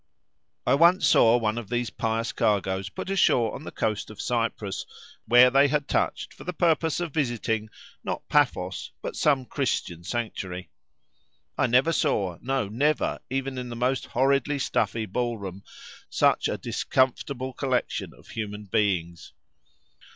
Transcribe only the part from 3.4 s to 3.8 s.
on the